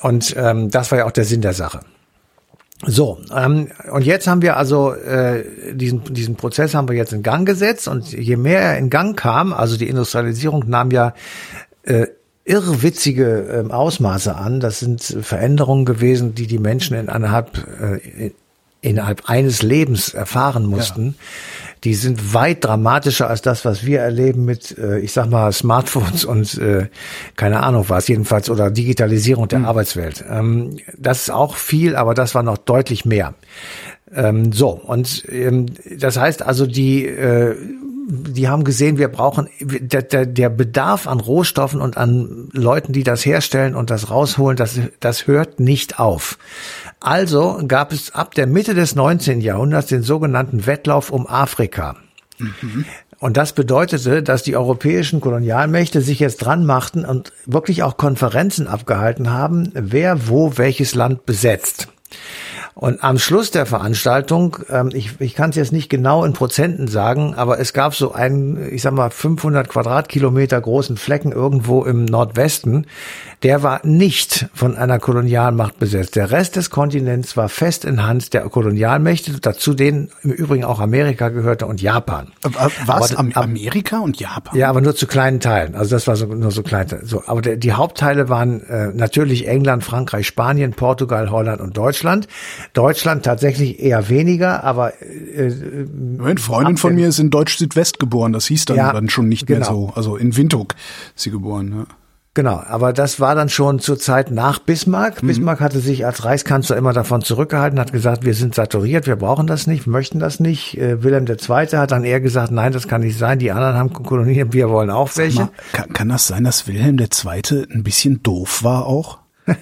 [0.00, 1.80] Und ähm, das war ja auch der Sinn der Sache.
[2.84, 7.22] So, ähm, und jetzt haben wir also äh, diesen, diesen Prozess haben wir jetzt in
[7.22, 11.14] Gang gesetzt und je mehr er in Gang kam, also die Industrialisierung nahm ja
[11.84, 12.08] äh,
[12.44, 14.58] irrwitzige ähm, Ausmaße an.
[14.58, 18.32] Das sind Veränderungen gewesen, die die Menschen in innerhalb äh,
[18.82, 21.14] innerhalb eines Lebens erfahren mussten, ja.
[21.84, 26.24] die sind weit dramatischer als das, was wir erleben mit, äh, ich sag mal, Smartphones
[26.24, 26.88] und äh,
[27.36, 29.64] keine Ahnung was, jedenfalls, oder Digitalisierung der mhm.
[29.66, 30.24] Arbeitswelt.
[30.28, 33.34] Ähm, das ist auch viel, aber das war noch deutlich mehr.
[34.12, 35.66] Ähm, so, und ähm,
[35.96, 37.56] das heißt also, die äh,
[38.08, 43.04] die haben gesehen, wir brauchen der, der, der Bedarf an Rohstoffen und an Leuten, die
[43.04, 46.38] das herstellen und das rausholen, das, das hört nicht auf.
[47.02, 49.40] Also gab es ab der Mitte des 19.
[49.40, 51.96] Jahrhunderts den sogenannten Wettlauf um Afrika.
[52.38, 52.84] Mhm.
[53.18, 58.66] Und das bedeutete, dass die europäischen Kolonialmächte sich jetzt dran machten und wirklich auch Konferenzen
[58.66, 61.88] abgehalten haben, wer wo welches Land besetzt.
[62.74, 66.88] Und am Schluss der Veranstaltung, ähm, ich, ich kann es jetzt nicht genau in Prozenten
[66.88, 72.06] sagen, aber es gab so einen, ich sag mal, 500 Quadratkilometer großen Flecken irgendwo im
[72.06, 72.86] Nordwesten,
[73.42, 76.14] der war nicht von einer Kolonialmacht besetzt.
[76.14, 80.78] Der Rest des Kontinents war fest in Hand der Kolonialmächte, dazu denen im Übrigen auch
[80.78, 82.28] Amerika gehörte und Japan.
[82.86, 83.16] Was?
[83.16, 84.56] Aber, Amerika und Japan?
[84.56, 85.74] Ja, aber nur zu kleinen Teilen.
[85.74, 86.86] Also das war so, nur so klein.
[87.02, 92.28] So, aber der, die Hauptteile waren äh, natürlich England, Frankreich, Spanien, Portugal, Holland und Deutschland.
[92.74, 95.52] Deutschland tatsächlich eher weniger, aber äh,
[96.20, 98.32] Eine Freundin von mir ist in Deutsch-Südwest geboren.
[98.32, 99.58] Das hieß dann, ja, dann schon nicht genau.
[99.58, 99.92] mehr so.
[99.94, 100.74] Also in Windhoek
[101.16, 101.74] ist sie geboren.
[101.88, 102.01] Ja.
[102.34, 105.22] Genau, aber das war dann schon zur Zeit nach Bismarck.
[105.22, 105.26] Mhm.
[105.26, 109.46] Bismarck hatte sich als Reichskanzler immer davon zurückgehalten, hat gesagt, wir sind saturiert, wir brauchen
[109.46, 110.78] das nicht, möchten das nicht.
[110.78, 111.66] Äh, Wilhelm II.
[111.76, 114.88] hat dann eher gesagt, nein, das kann nicht sein, die anderen haben Kolonien, wir wollen
[114.88, 115.40] auch welche.
[115.40, 117.66] Mal, kann, kann das sein, dass Wilhelm II.
[117.70, 119.18] ein bisschen doof war auch?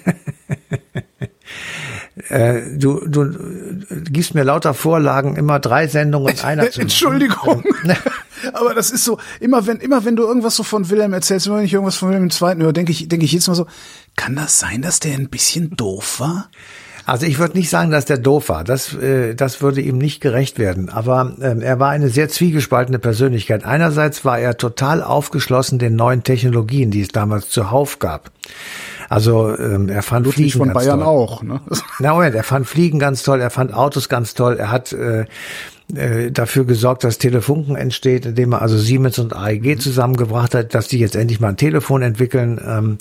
[2.29, 7.65] Äh, du, du, du gibst mir lauter Vorlagen, immer drei Sendungen in einer Entschuldigung.
[8.53, 11.59] Aber das ist so, immer wenn, immer wenn du irgendwas so von Wilhelm erzählst, immer
[11.59, 12.63] wenn ich irgendwas von Wilhelm II.
[12.63, 13.67] höre, denke ich, denke ich jetzt mal so,
[14.17, 16.51] kann das sein, dass der ein bisschen doof war?
[17.07, 18.63] Also ich würde nicht sagen, dass der doof war.
[18.63, 20.91] Das, äh, das würde ihm nicht gerecht werden.
[20.91, 23.65] Aber ähm, er war eine sehr zwiegespaltene Persönlichkeit.
[23.65, 28.31] Einerseits war er total aufgeschlossen den neuen Technologien, die es damals zuhauf gab.
[29.09, 31.09] Also ähm, er fand Ludwig Fliegen von ganz Bayern toll.
[31.09, 31.43] auch.
[31.43, 31.61] Ne?
[31.99, 35.25] Na Moment, er fand Fliegen ganz toll, er fand Autos ganz toll, er hat äh,
[35.97, 39.81] äh, dafür gesorgt, dass Telefunken entsteht, indem er also Siemens und AEG mhm.
[39.81, 42.61] zusammengebracht hat, dass die jetzt endlich mal ein Telefon entwickeln.
[42.67, 42.99] Ähm,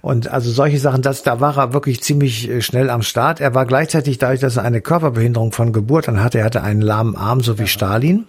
[0.00, 3.40] und also solche Sachen, das, da war er wirklich ziemlich äh, schnell am Start.
[3.40, 6.82] Er war gleichzeitig dadurch, dass er eine Körperbehinderung von Geburt an hatte, er hatte einen
[6.82, 7.68] lahmen Arm, so wie ja.
[7.68, 8.26] Stalin.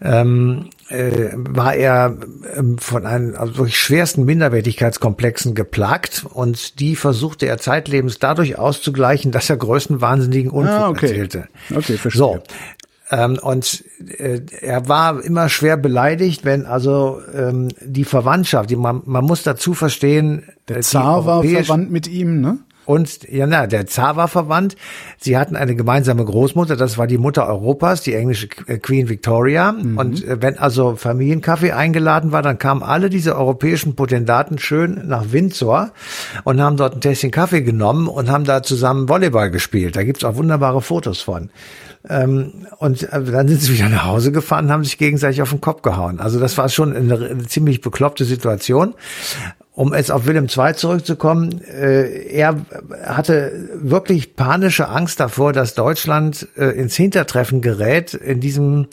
[0.00, 2.16] Ähm, äh, war er
[2.56, 9.32] ähm, von einem also wirklich schwersten Minderwertigkeitskomplexen geplagt und die versuchte er zeitlebens dadurch auszugleichen,
[9.32, 11.06] dass er größenwahnsinnigen Unfug ah, okay.
[11.06, 11.48] erzählte.
[11.74, 12.18] Okay, verstehe.
[12.18, 12.38] So.
[13.10, 13.84] Ähm, und
[14.18, 19.42] äh, er war immer schwer beleidigt, wenn also ähm, die Verwandtschaft, die, man, man muss
[19.42, 22.58] dazu verstehen, der Zar war verwandt mit ihm, ne?
[22.86, 24.76] Und ja, na, der Zar war verwandt.
[25.18, 29.72] Sie hatten eine gemeinsame Großmutter, das war die Mutter Europas, die englische äh, Queen Victoria.
[29.72, 29.98] Mhm.
[29.98, 35.32] Und äh, wenn also Familienkaffee eingeladen war, dann kamen alle diese europäischen Potendaten schön nach
[35.32, 35.90] Windsor
[36.44, 39.96] und haben dort ein Tässchen Kaffee genommen und haben da zusammen Volleyball gespielt.
[39.96, 41.50] Da gibt's auch wunderbare Fotos von.
[42.08, 45.60] Ähm, und äh, dann sind sie wieder nach Hause gefahren, haben sich gegenseitig auf den
[45.60, 46.20] Kopf gehauen.
[46.20, 48.94] Also das war schon eine, eine ziemlich bekloppte Situation
[49.76, 52.56] um jetzt auf Wilhelm II zurückzukommen, äh, er
[53.04, 58.88] hatte wirklich panische Angst davor, dass Deutschland äh, ins Hintertreffen gerät in diesem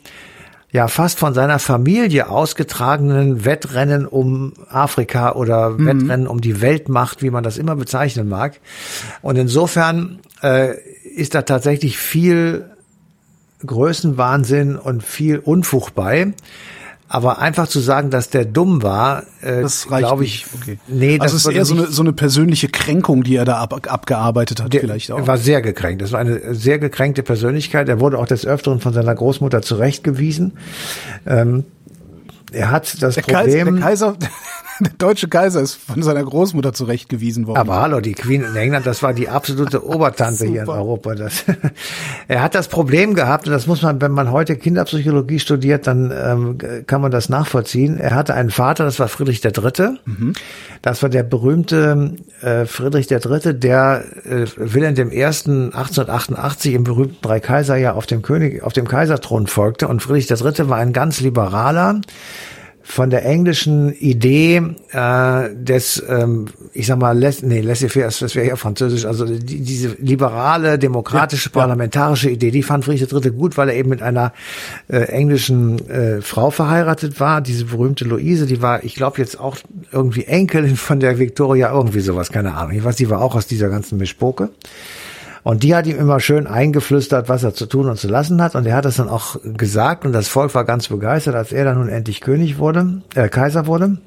[0.72, 5.86] ja fast von seiner Familie ausgetragenen Wettrennen um Afrika oder mhm.
[5.86, 8.60] Wettrennen um die Weltmacht, wie man das immer bezeichnen mag.
[9.22, 10.74] Und insofern äh,
[11.16, 12.73] ist da tatsächlich viel
[13.64, 16.32] Größenwahnsinn und viel Unfug bei.
[17.06, 20.46] Aber einfach zu sagen, dass der dumm war, äh, das glaube ich.
[20.60, 20.78] Okay.
[20.88, 23.86] Nee, das also ist eher so eine, so eine persönliche Kränkung, die er da ab,
[23.86, 25.18] abgearbeitet hat, der, vielleicht auch.
[25.18, 26.02] Er war sehr gekränkt.
[26.02, 27.88] Das war eine sehr gekränkte Persönlichkeit.
[27.88, 30.54] Er wurde auch des Öfteren von seiner Großmutter zurechtgewiesen.
[31.26, 31.64] Ähm,
[32.52, 33.36] er hat das der Problem.
[33.36, 34.16] Kaiser, der Kaiser,
[34.80, 37.58] der deutsche Kaiser ist von seiner Großmutter zurechtgewiesen worden.
[37.58, 41.14] Aber hallo, die Queen in England, das war die absolute Obertante hier in Europa.
[41.14, 41.44] Das,
[42.28, 46.12] er hat das Problem gehabt, und das muss man, wenn man heute Kinderpsychologie studiert, dann
[46.12, 47.98] ähm, kann man das nachvollziehen.
[47.98, 49.98] Er hatte einen Vater, das war Friedrich III.
[50.04, 50.32] Mhm.
[50.82, 55.24] Das war der berühmte äh, Friedrich III., der äh, Wilhelm I.
[55.24, 59.88] 1888 im berühmten Dreikaiserjahr auf dem König, auf dem Kaiserthron folgte.
[59.88, 60.68] Und Friedrich III.
[60.68, 62.00] war ein ganz liberaler,
[62.86, 68.46] von der englischen Idee äh, des, ähm, ich sag mal, les, nee, laissez-faire, das wäre
[68.46, 72.34] ja französisch, also die, diese liberale, demokratische, ja, parlamentarische ja.
[72.34, 73.30] Idee, die fand Friedrich III.
[73.30, 74.34] gut, weil er eben mit einer
[74.88, 79.56] äh, englischen äh, Frau verheiratet war, diese berühmte Luise, die war, ich glaube jetzt auch
[79.90, 82.76] irgendwie Enkelin von der Victoria, irgendwie sowas, keine Ahnung.
[82.76, 84.50] Ich weiß, die war auch aus dieser ganzen Mischpoke.
[85.44, 88.54] Und die hat ihm immer schön eingeflüstert, was er zu tun und zu lassen hat.
[88.54, 91.64] Und er hat das dann auch gesagt und das Volk war ganz begeistert, als er
[91.64, 93.98] dann nun endlich König wurde, äh, Kaiser wurde.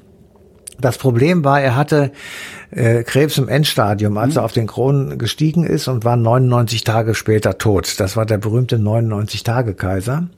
[0.80, 2.12] Das Problem war, er hatte
[2.70, 7.14] äh, Krebs im Endstadium, als er auf den Kronen gestiegen ist und war 99 Tage
[7.14, 7.98] später tot.
[7.98, 10.28] Das war der berühmte 99-Tage-Kaiser.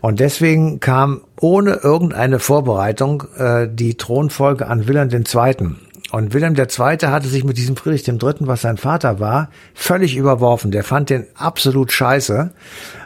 [0.00, 5.76] Und deswegen kam ohne irgendeine Vorbereitung äh, die Thronfolge an Wilhelm II.
[6.10, 6.66] Und Wilhelm II.
[6.76, 10.70] hatte sich mit diesem Friedrich III., was sein Vater war, völlig überworfen.
[10.70, 12.50] Der fand den absolut scheiße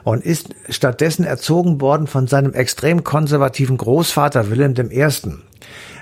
[0.04, 5.06] und ist stattdessen erzogen worden von seinem extrem konservativen Großvater Wilhelm I.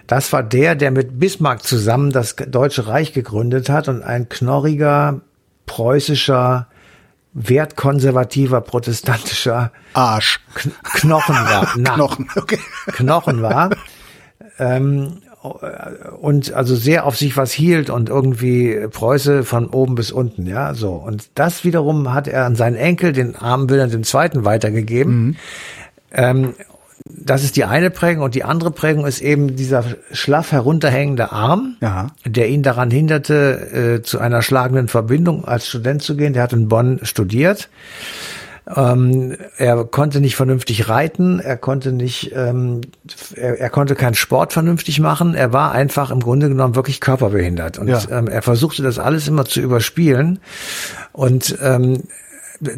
[0.07, 5.21] Das war der, der mit Bismarck zusammen das Deutsche Reich gegründet hat und ein knorriger
[5.67, 6.69] preußischer
[7.35, 10.41] wertkonservativer protestantischer Arsch.
[10.95, 11.73] Knochen war.
[11.77, 12.59] Na, Knochen, okay.
[12.88, 13.71] Knochen war.
[14.59, 20.46] Ähm, und also sehr auf sich was hielt und irgendwie Preuße von oben bis unten,
[20.46, 20.92] ja, so.
[20.92, 24.44] Und das wiederum hat er an seinen Enkel, den armen Wilhelm II.
[24.44, 25.14] weitergegeben.
[25.14, 25.37] Mhm.
[26.12, 26.55] Ähm,
[27.05, 31.76] das ist die eine Prägung und die andere Prägung ist eben dieser schlaff herunterhängende Arm,
[31.81, 32.09] ja.
[32.24, 36.33] der ihn daran hinderte, äh, zu einer schlagenden Verbindung als Student zu gehen.
[36.33, 37.68] Der hat in Bonn studiert.
[38.77, 42.83] Ähm, er konnte nicht vernünftig reiten, er konnte nicht, ähm,
[43.35, 45.35] er, er, konnte keinen Sport vernünftig machen.
[45.35, 48.01] Er war einfach im Grunde genommen wirklich körperbehindert und ja.
[48.11, 50.38] ähm, er versuchte das alles immer zu überspielen
[51.12, 52.05] und ähm,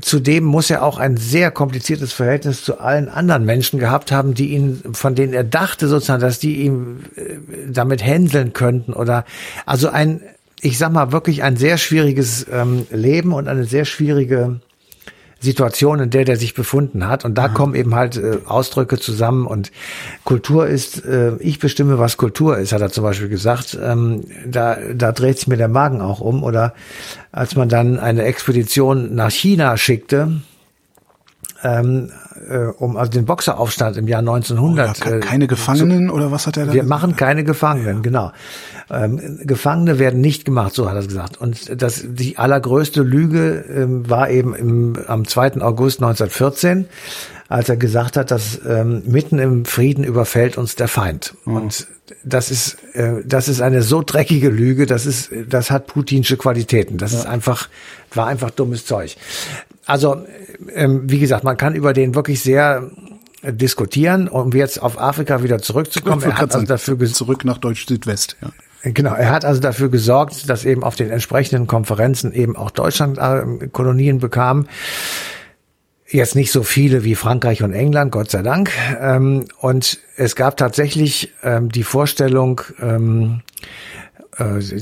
[0.01, 4.49] zudem muss er auch ein sehr kompliziertes Verhältnis zu allen anderen Menschen gehabt haben, die
[4.55, 7.37] ihn, von denen er dachte sozusagen, dass die ihm äh,
[7.71, 9.27] damit händeln könnten oder
[9.67, 10.23] also ein,
[10.63, 14.61] ich sag mal wirklich ein sehr schwieriges ähm, Leben und eine sehr schwierige
[15.45, 17.25] Situation, in der der sich befunden hat.
[17.25, 17.55] Und da mhm.
[17.55, 19.47] kommen eben halt äh, Ausdrücke zusammen.
[19.47, 19.71] Und
[20.25, 23.79] Kultur ist, äh, ich bestimme, was Kultur ist, hat er zum Beispiel gesagt.
[23.81, 26.43] Ähm, da, da dreht sich mir der Magen auch um.
[26.43, 26.75] Oder
[27.31, 30.41] als man dann eine Expedition nach China schickte,
[31.65, 32.13] ähm,
[32.49, 35.01] äh, um also den Boxeraufstand im Jahr 1900.
[35.05, 36.73] Oh, ja, keine Gefangenen zu, oder was hat er da?
[36.73, 38.33] Wir machen keine Gefangenen, genau.
[38.91, 41.41] Ähm, Gefangene werden nicht gemacht, so hat er gesagt.
[41.41, 45.63] Und das, die allergrößte Lüge ähm, war eben im, am 2.
[45.63, 46.87] August 1914,
[47.49, 51.35] als er gesagt hat, dass ähm, mitten im Frieden überfällt uns der Feind.
[51.45, 51.57] Mhm.
[51.57, 51.87] Und
[52.23, 56.99] das ist, äh, das ist eine so dreckige Lüge, das ist, das hat putinsche Qualitäten.
[56.99, 57.21] Das ja.
[57.21, 57.69] ist einfach,
[58.13, 59.17] war einfach dummes Zeug.
[59.87, 60.25] Also,
[60.75, 62.91] ähm, wie gesagt, man kann über den wirklich sehr
[63.43, 66.23] diskutieren, um jetzt auf Afrika wieder zurückzukommen.
[66.23, 68.37] Er hat also dafür zurück nach Deutsch Südwest.
[68.41, 68.51] Ja.
[68.93, 73.19] Genau, er hat also dafür gesorgt, dass eben auf den entsprechenden Konferenzen eben auch Deutschland
[73.19, 74.67] äh, Kolonien bekam.
[76.07, 78.71] Jetzt nicht so viele wie Frankreich und England, Gott sei Dank.
[79.01, 84.04] Ähm, und es gab tatsächlich ähm, die Vorstellung, ähm, äh,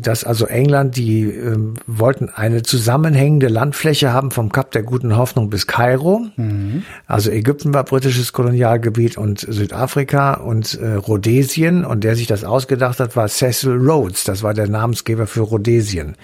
[0.03, 5.51] dass also England, die äh, wollten eine zusammenhängende Landfläche haben vom Kap der Guten Hoffnung
[5.51, 6.27] bis Kairo.
[6.37, 6.85] Mhm.
[7.07, 11.85] Also Ägypten war britisches Kolonialgebiet und Südafrika und äh, Rhodesien.
[11.85, 14.25] Und der sich das ausgedacht hat, war Cecil Rhodes.
[14.25, 16.17] Das war der Namensgeber für Rhodesien.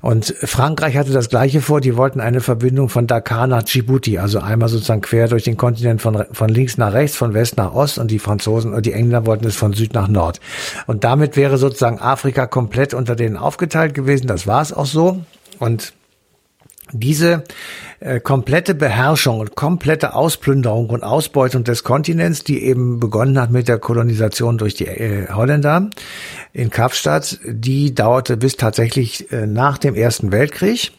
[0.00, 1.80] Und Frankreich hatte das gleiche vor.
[1.80, 4.18] Die wollten eine Verbindung von Dakar nach Djibouti.
[4.18, 7.72] Also einmal sozusagen quer durch den Kontinent von, von links nach rechts, von West nach
[7.72, 7.98] Ost.
[7.98, 10.40] Und die Franzosen und die Engländer wollten es von Süd nach Nord.
[10.86, 14.26] Und damit wäre sozusagen Afrika komplett unter denen aufgeteilt gewesen.
[14.26, 15.24] Das war es auch so.
[15.58, 15.94] Und
[16.92, 17.44] diese
[18.00, 23.66] äh, komplette Beherrschung und komplette Ausplünderung und Ausbeutung des Kontinents, die eben begonnen hat mit
[23.66, 25.88] der Kolonisation durch die äh, Holländer
[26.52, 30.92] in Kapstadt, die dauerte bis tatsächlich äh, nach dem Ersten Weltkrieg.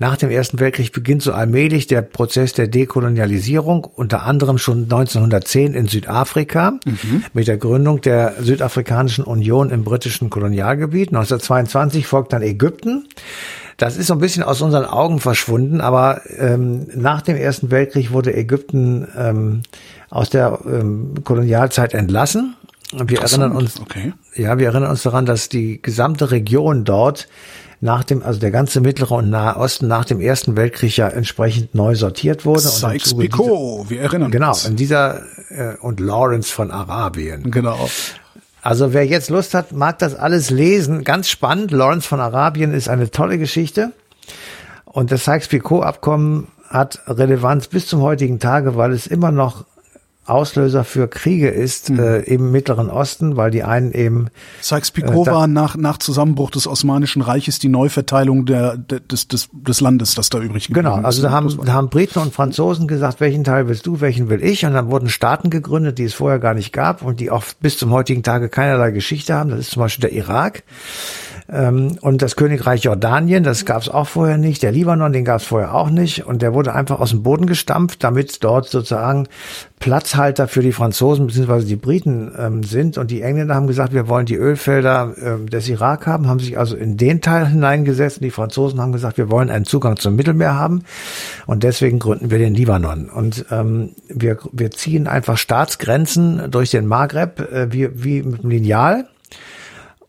[0.00, 5.74] Nach dem Ersten Weltkrieg beginnt so allmählich der Prozess der Dekolonialisierung, unter anderem schon 1910
[5.74, 7.24] in Südafrika mhm.
[7.34, 11.08] mit der Gründung der Südafrikanischen Union im britischen Kolonialgebiet.
[11.10, 13.08] 1922 folgt dann Ägypten.
[13.76, 18.10] Das ist so ein bisschen aus unseren Augen verschwunden, aber ähm, nach dem Ersten Weltkrieg
[18.10, 19.62] wurde Ägypten ähm,
[20.08, 22.56] aus der ähm, Kolonialzeit entlassen.
[22.92, 24.14] Wir erinnern uns, okay.
[24.34, 27.28] ja, wir erinnern uns daran, dass die gesamte Region dort
[27.80, 31.74] nach dem, also der ganze Mittlere und Nahe Osten nach dem Ersten Weltkrieg ja entsprechend
[31.74, 32.60] neu sortiert wurde.
[32.60, 34.62] Sykes-Picot, wir erinnern genau, uns.
[34.62, 37.50] Genau, in dieser, äh, und Lawrence von Arabien.
[37.50, 37.88] Genau.
[38.62, 41.04] Also wer jetzt Lust hat, mag das alles lesen.
[41.04, 41.70] Ganz spannend.
[41.70, 43.92] Lawrence von Arabien ist eine tolle Geschichte.
[44.84, 49.64] Und das Sykes-Picot-Abkommen hat Relevanz bis zum heutigen Tage, weil es immer noch
[50.26, 51.98] Auslöser für Kriege ist mhm.
[51.98, 54.28] äh, im Mittleren Osten, weil die einen eben
[54.60, 59.80] Sykes-Picot äh, war nach, nach Zusammenbruch des Osmanischen Reiches die Neuverteilung der, des, des, des
[59.80, 63.44] Landes, das da übrig Genau, also da haben, da haben Briten und Franzosen gesagt, welchen
[63.44, 66.54] Teil willst du, welchen will ich und dann wurden Staaten gegründet, die es vorher gar
[66.54, 69.50] nicht gab und die auch bis zum heutigen Tage keinerlei Geschichte haben.
[69.50, 70.62] Das ist zum Beispiel der Irak.
[71.52, 74.62] Ähm, und das Königreich Jordanien, das gab es auch vorher nicht.
[74.62, 76.26] Der Libanon, den gab es vorher auch nicht.
[76.26, 79.26] Und der wurde einfach aus dem Boden gestampft, damit dort sozusagen
[79.80, 81.64] Platzhalter für die Franzosen bzw.
[81.64, 82.98] die Briten ähm, sind.
[82.98, 86.58] Und die Engländer haben gesagt, wir wollen die Ölfelder ähm, des Irak haben, haben sich
[86.58, 88.18] also in den Teil hineingesetzt.
[88.18, 90.84] Und die Franzosen haben gesagt, wir wollen einen Zugang zum Mittelmeer haben.
[91.46, 93.08] Und deswegen gründen wir den Libanon.
[93.08, 98.50] Und ähm, wir, wir ziehen einfach Staatsgrenzen durch den Maghreb äh, wie, wie mit einem
[98.50, 99.06] Lineal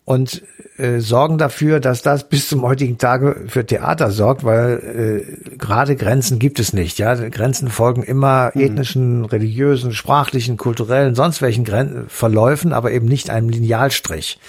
[0.05, 0.43] und
[0.81, 5.95] äh, sorgen dafür, dass das bis zum heutigen Tage für Theater sorgt, weil äh, gerade
[5.95, 6.97] Grenzen gibt es nicht.
[6.97, 8.61] Ja, Grenzen folgen immer mhm.
[8.61, 14.39] ethnischen, religiösen, sprachlichen, kulturellen, sonst welchen Gren Verläufen, aber eben nicht einem Linealstrich.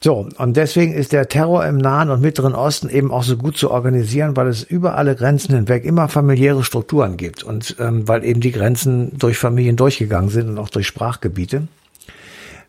[0.00, 3.56] So, und deswegen ist der Terror im Nahen und Mittleren Osten eben auch so gut
[3.56, 8.24] zu organisieren, weil es über alle Grenzen hinweg immer familiäre Strukturen gibt und ähm, weil
[8.24, 11.68] eben die Grenzen durch Familien durchgegangen sind und auch durch Sprachgebiete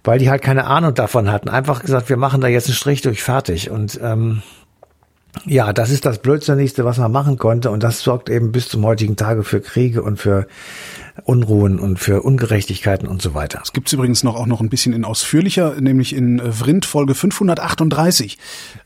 [0.04, 1.50] weil die halt keine Ahnung davon hatten.
[1.50, 3.70] Einfach gesagt, wir machen da jetzt einen Strich durch fertig.
[3.70, 4.42] Und ähm,
[5.46, 7.72] ja, das ist das Blödsinnigste, was man machen konnte.
[7.72, 10.48] Und das sorgt eben bis zum heutigen Tage für Kriege und für
[11.24, 13.60] Unruhen und für Ungerechtigkeiten und so weiter.
[13.64, 17.16] Es gibt's übrigens noch auch noch ein bisschen in ausführlicher, nämlich in äh, Vrind Folge
[17.16, 18.38] 538.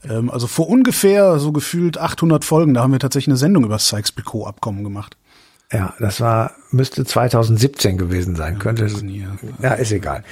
[0.10, 3.75] Ähm, also vor ungefähr so gefühlt 800 Folgen, da haben wir tatsächlich eine Sendung über
[3.75, 5.17] das Sykes-Picot-Abkommen gemacht.
[5.71, 9.03] Ja, das war, müsste 2017 gewesen sein, ja, könnte es.
[9.62, 10.23] Ja, ist egal.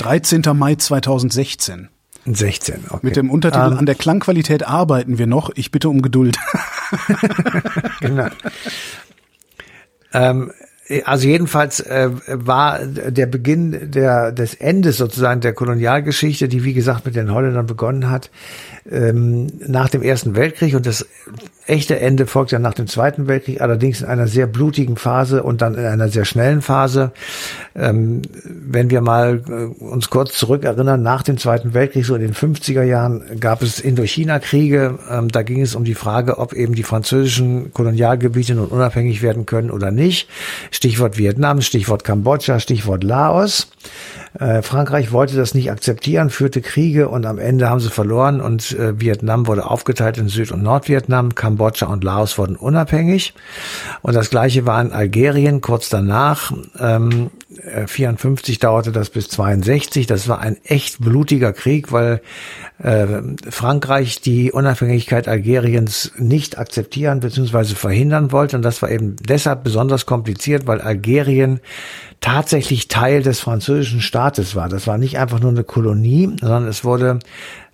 [0.00, 0.42] 13.
[0.54, 1.88] Mai 2016.
[2.24, 2.98] 16, okay.
[3.02, 5.50] Mit dem Untertitel um, ähm, An der Klangqualität arbeiten wir noch.
[5.54, 6.36] Ich bitte um Geduld.
[8.00, 8.28] genau.
[10.12, 10.52] ähm,
[11.04, 17.06] also jedenfalls äh, war der Beginn der, des Endes sozusagen der Kolonialgeschichte, die wie gesagt
[17.06, 18.30] mit den Holländern begonnen hat,
[18.90, 21.06] ähm, nach dem Ersten Weltkrieg und das
[21.66, 25.62] echte Ende folgt ja nach dem Zweiten Weltkrieg, allerdings in einer sehr blutigen Phase und
[25.62, 27.12] dann in einer sehr schnellen Phase.
[27.76, 32.34] Ähm, wenn wir mal äh, uns kurz zurückerinnern, nach dem Zweiten Weltkrieg, so in den
[32.34, 34.98] 50er Jahren, gab es Indochina-Kriege.
[35.10, 39.46] Ähm, da ging es um die Frage, ob eben die französischen Kolonialgebiete nun unabhängig werden
[39.46, 40.28] können oder nicht.
[40.72, 43.68] Stichwort Vietnam, Stichwort Kambodscha, Stichwort Laos.
[44.38, 48.72] Äh, Frankreich wollte das nicht akzeptieren, führte Kriege und am Ende haben sie verloren und
[48.72, 53.34] äh, Vietnam wurde aufgeteilt in Süd- und Nordvietnam, Kambodscha und Laos wurden unabhängig.
[54.00, 56.52] Und das gleiche war in Algerien kurz danach.
[56.78, 57.30] Ähm,
[57.86, 60.06] 54 dauerte das bis 62.
[60.06, 62.20] Das war ein echt blutiger Krieg, weil
[62.78, 63.06] äh,
[63.48, 67.74] Frankreich die Unabhängigkeit Algeriens nicht akzeptieren bzw.
[67.74, 68.56] verhindern wollte.
[68.56, 71.60] Und das war eben deshalb besonders kompliziert, weil Algerien
[72.20, 74.68] tatsächlich Teil des französischen Staates war.
[74.68, 77.18] Das war nicht einfach nur eine Kolonie, sondern es wurde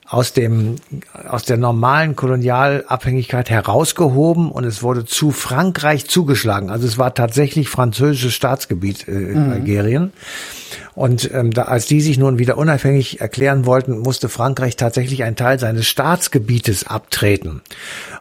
[0.09, 0.77] aus dem
[1.12, 6.71] aus der normalen Kolonialabhängigkeit herausgehoben und es wurde zu Frankreich zugeschlagen.
[6.71, 9.53] Also es war tatsächlich französisches Staatsgebiet äh, in mhm.
[9.53, 10.12] Algerien.
[10.94, 15.37] Und ähm, da, als die sich nun wieder unabhängig erklären wollten, musste Frankreich tatsächlich einen
[15.37, 17.61] Teil seines Staatsgebietes abtreten.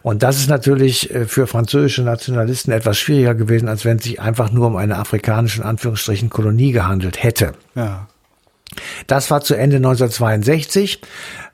[0.02, 4.20] Und das ist natürlich äh, für französische Nationalisten etwas schwieriger gewesen, als wenn es sich
[4.20, 7.52] einfach nur um eine afrikanische, in Anführungsstrichen, Kolonie gehandelt hätte.
[7.74, 8.08] Ja.
[9.06, 11.00] Das war zu Ende 1962,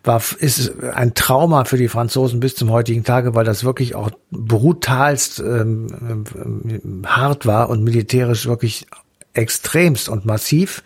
[0.06, 4.10] war, ist ein Trauma für die Franzosen bis zum heutigen Tage, weil das wirklich auch
[4.30, 5.86] brutalst ähm,
[6.34, 8.86] ähm, hart war und militärisch wirklich
[9.34, 10.82] extremst und massiv.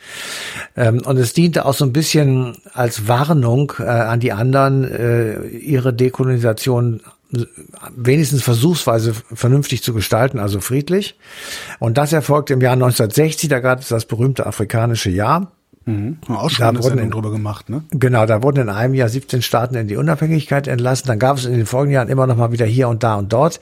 [0.77, 5.47] Ähm, und es diente auch so ein bisschen als Warnung äh, an die anderen, äh,
[5.49, 7.03] ihre Dekolonisation
[7.95, 11.19] wenigstens versuchsweise vernünftig zu gestalten, also friedlich.
[11.79, 15.53] Und das erfolgte im Jahr 1960, da gab es das berühmte afrikanische Jahr.
[15.89, 16.19] Mhm.
[16.29, 17.83] Auch schon da wurden in, drüber gemacht, ne?
[17.91, 21.07] Genau, da wurden in einem Jahr 17 Staaten in die Unabhängigkeit entlassen.
[21.07, 23.33] Dann gab es in den folgenden Jahren immer noch mal wieder hier und da und
[23.33, 23.59] dort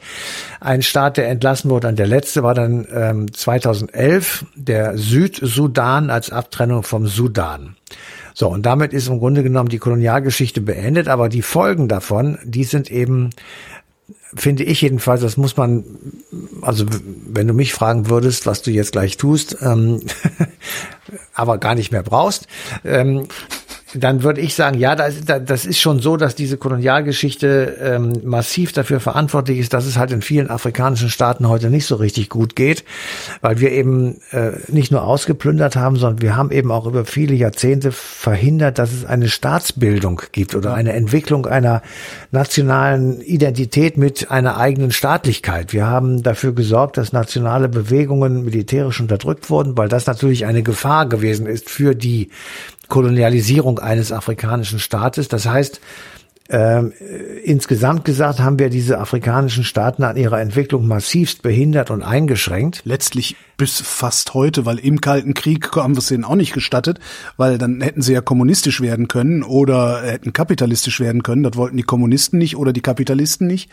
[0.59, 1.87] einen Staat, der entlassen wurde.
[1.87, 7.77] Und der letzte war dann ähm, 2011 der Südsudan als Abtrennung vom Sudan.
[8.33, 12.65] So, und damit ist im Grunde genommen die Kolonialgeschichte beendet, aber die Folgen davon, die
[12.65, 13.29] sind eben
[14.35, 15.83] finde ich jedenfalls, das muss man,
[16.61, 16.85] also
[17.27, 20.01] wenn du mich fragen würdest, was du jetzt gleich tust, ähm,
[21.37, 22.47] aber gar nicht mehr brauchst,
[22.83, 23.27] ähm,
[23.93, 28.73] dann würde ich sagen, ja, das, das ist schon so, dass diese Kolonialgeschichte ähm, massiv
[28.73, 32.55] dafür verantwortlich ist, dass es halt in vielen afrikanischen Staaten heute nicht so richtig gut
[32.55, 32.83] geht,
[33.41, 37.33] weil wir eben äh, nicht nur ausgeplündert haben, sondern wir haben eben auch über viele
[37.33, 41.81] Jahrzehnte verhindert, dass es eine Staatsbildung gibt oder eine Entwicklung einer
[42.31, 45.71] nationalen Identität mit einer eigenen Staatlichkeit.
[45.71, 51.07] Wir haben dafür gesorgt, dass nationale Bewegungen militärisch unterdrückt wurden, weil das natürlich eine Gefahr
[51.07, 52.29] gewesen ist für die
[52.87, 55.27] Kolonialisierung eines afrikanischen Staates.
[55.27, 55.81] Das heißt,
[56.49, 56.93] Ähm,
[57.43, 62.81] insgesamt gesagt haben wir diese afrikanischen Staaten an ihrer Entwicklung massivst behindert und eingeschränkt.
[62.85, 66.99] Letztlich bis fast heute, weil im Kalten Krieg haben wir es denen auch nicht gestattet,
[67.35, 71.43] weil dann hätten sie ja kommunistisch werden können oder hätten kapitalistisch werden können.
[71.43, 73.69] Das wollten die Kommunisten nicht oder die Kapitalisten nicht.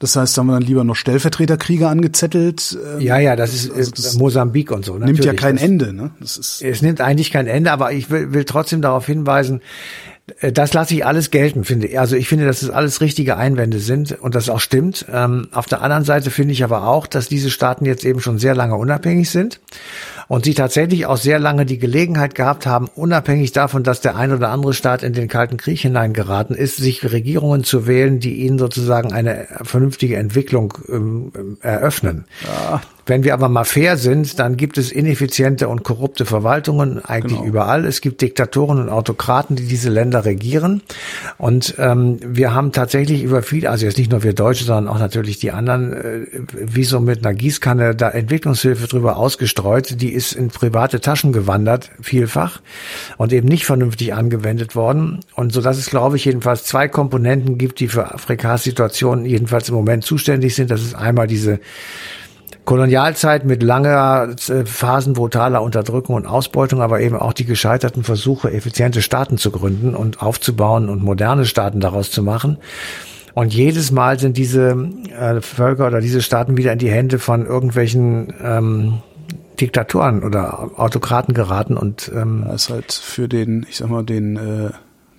[0.00, 2.78] Das heißt, da haben wir dann lieber noch Stellvertreterkriege angezettelt.
[2.96, 4.96] Ähm, ja, ja, das ist also das Mosambik und so.
[4.96, 5.92] Nimmt ja kein das, Ende.
[5.92, 6.10] Ne?
[6.20, 10.17] Das ist es nimmt eigentlich kein Ende, aber ich will, will trotzdem darauf hinweisen, äh,
[10.40, 11.98] das lasse ich alles gelten, finde ich.
[11.98, 15.06] Also ich finde, dass es alles richtige Einwände sind und das auch stimmt.
[15.12, 18.38] Ähm, auf der anderen Seite finde ich aber auch, dass diese Staaten jetzt eben schon
[18.38, 19.60] sehr lange unabhängig sind
[20.28, 24.32] und sie tatsächlich auch sehr lange die Gelegenheit gehabt haben, unabhängig davon, dass der ein
[24.32, 28.58] oder andere Staat in den Kalten Krieg hineingeraten ist, sich Regierungen zu wählen, die ihnen
[28.58, 32.26] sozusagen eine vernünftige Entwicklung ähm, eröffnen.
[32.44, 32.80] Ja.
[33.08, 37.48] Wenn wir aber mal fair sind, dann gibt es ineffiziente und korrupte Verwaltungen eigentlich genau.
[37.48, 37.86] überall.
[37.86, 40.82] Es gibt Diktatoren und Autokraten, die diese Länder regieren.
[41.38, 44.98] Und ähm, wir haben tatsächlich über viel, also jetzt nicht nur wir Deutsche, sondern auch
[44.98, 50.02] natürlich die anderen, äh, wie so mit einer Gießkanne da Entwicklungshilfe drüber ausgestreut.
[50.02, 52.60] Die ist in private Taschen gewandert, vielfach,
[53.16, 55.20] und eben nicht vernünftig angewendet worden.
[55.34, 59.68] Und so dass es, glaube ich, jedenfalls zwei Komponenten gibt, die für Afrikas Situation jedenfalls
[59.68, 60.70] im Moment zuständig sind.
[60.70, 61.60] Das ist einmal diese
[62.64, 68.52] Kolonialzeit mit langer äh, Phasen brutaler Unterdrückung und Ausbeutung, aber eben auch die gescheiterten Versuche,
[68.52, 72.58] effiziente Staaten zu gründen und aufzubauen und moderne Staaten daraus zu machen.
[73.32, 74.76] Und jedes Mal sind diese
[75.18, 78.98] äh, Völker oder diese Staaten wieder in die Hände von irgendwelchen ähm,
[79.60, 84.36] Diktatoren oder Autokraten geraten und ähm, das ist halt für den, ich sag mal, den
[84.36, 84.70] äh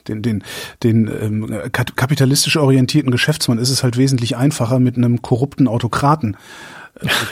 [0.07, 0.43] den, den,
[0.81, 6.35] den ähm, kapitalistisch orientierten Geschäftsmann ist es halt wesentlich einfacher mit einem korrupten Autokraten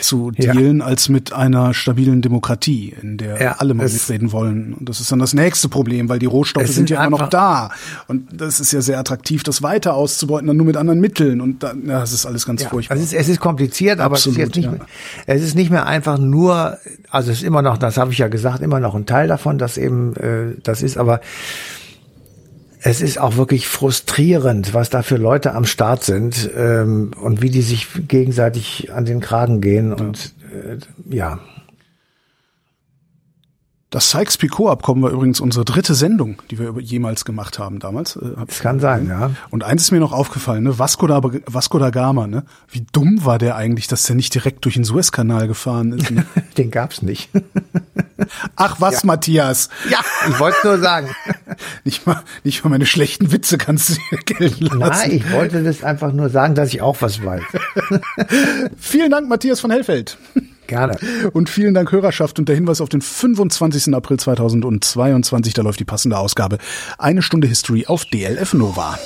[0.00, 0.84] zu dealen, ja.
[0.84, 4.74] als mit einer stabilen Demokratie, in der ja, alle mal mitreden wollen.
[4.74, 7.28] Und das ist dann das nächste Problem, weil die Rohstoffe sind, sind, ja immer noch
[7.28, 7.70] da.
[8.06, 11.40] Und das ist ja sehr attraktiv, das weiter auszubeuten, dann nur mit anderen Mitteln.
[11.40, 12.96] Und dann, ja, das ist alles ganz ja, furchtbar.
[12.96, 14.86] Es ist, es ist kompliziert, aber Absolut, es, ist jetzt nicht mehr,
[15.26, 16.78] es ist nicht mehr einfach nur,
[17.10, 19.58] also es ist immer noch, das habe ich ja gesagt, immer noch ein Teil davon,
[19.58, 21.20] dass eben äh, das ist, aber
[22.80, 27.50] es ist auch wirklich frustrierend, was da für Leute am Start sind ähm, und wie
[27.50, 30.78] die sich gegenseitig an den Kragen gehen und äh,
[31.14, 31.40] ja.
[33.90, 38.16] Das Sykes-Picot-Abkommen war übrigens unsere dritte Sendung, die wir jemals gemacht haben damals.
[38.16, 39.30] Äh, das kann sein, ja.
[39.48, 40.78] Und eins ist mir noch aufgefallen, ne?
[40.78, 42.44] Vasco da, Vasco da Gama, ne?
[42.68, 46.10] Wie dumm war der eigentlich, dass der nicht direkt durch den Suezkanal gefahren ist?
[46.10, 46.26] Ne?
[46.58, 47.30] den gab's nicht.
[48.56, 49.06] Ach was, ja.
[49.06, 49.70] Matthias.
[49.88, 51.08] Ja, ich wollte nur sagen.
[51.84, 55.08] Nicht mal, nicht mal meine schlechten Witze kannst du dir gelten lassen.
[55.08, 57.42] Nein, ich wollte das einfach nur sagen, dass ich auch was weiß.
[58.78, 60.18] Vielen Dank, Matthias von Hellfeld.
[60.66, 60.98] Gerne.
[61.32, 63.94] Und vielen Dank Hörerschaft und der Hinweis auf den 25.
[63.94, 66.58] April 2022, da läuft die passende Ausgabe.
[66.98, 68.98] Eine Stunde History auf DLF Nova.